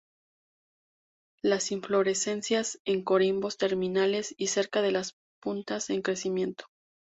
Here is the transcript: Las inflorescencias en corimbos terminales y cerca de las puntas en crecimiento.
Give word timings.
Las 1.43 1.71
inflorescencias 1.71 2.79
en 2.85 3.03
corimbos 3.03 3.57
terminales 3.57 4.33
y 4.35 4.47
cerca 4.47 4.81
de 4.81 4.91
las 4.91 5.13
puntas 5.39 5.91
en 5.91 6.01
crecimiento. 6.01 6.65